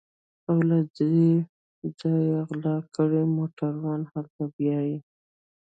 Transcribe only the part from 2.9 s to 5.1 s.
کړي موټران هلته بيايي.